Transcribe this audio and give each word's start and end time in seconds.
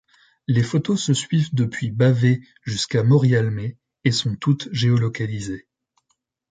Les 0.47 0.63
photos 0.63 0.99
se 0.99 1.13
suivent 1.13 1.53
depuis 1.53 1.91
Bavay 1.91 2.41
jusqu’à 2.63 3.03
Morialmé 3.03 3.77
et 4.03 4.11
sont 4.11 4.35
toutes 4.35 4.67
géo-localisées. 4.73 5.67